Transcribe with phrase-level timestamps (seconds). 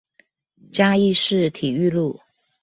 [0.71, 2.19] 嘉義市體育路